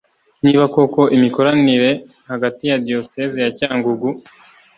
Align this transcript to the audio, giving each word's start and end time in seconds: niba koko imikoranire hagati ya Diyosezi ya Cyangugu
niba 0.43 0.63
koko 0.75 1.01
imikoranire 1.15 1.91
hagati 2.31 2.63
ya 2.69 2.77
Diyosezi 2.85 3.37
ya 3.43 3.49
Cyangugu 3.57 4.09